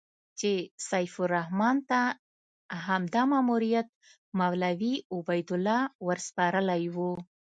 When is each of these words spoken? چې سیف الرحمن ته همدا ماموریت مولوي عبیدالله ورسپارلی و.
چې 0.39 0.51
سیف 0.89 1.13
الرحمن 1.23 1.77
ته 1.89 2.01
همدا 2.85 3.23
ماموریت 3.33 3.87
مولوي 4.39 4.95
عبیدالله 5.17 5.79
ورسپارلی 6.07 6.85
و. 6.95 6.97